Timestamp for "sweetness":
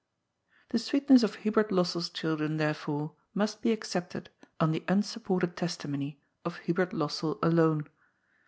0.79-1.21